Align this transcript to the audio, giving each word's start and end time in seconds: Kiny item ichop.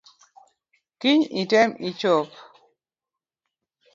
Kiny 0.99 1.19
item 1.41 1.69
ichop. 1.89 2.29